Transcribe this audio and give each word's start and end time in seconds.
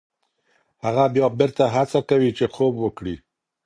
هغه 0.83 1.03
بیا 1.15 1.27
بېرته 1.39 1.63
هڅه 1.75 1.99
کوي 2.09 2.29
چې 2.37 2.45
خوب 2.53 2.73
وکړي. 2.79 3.15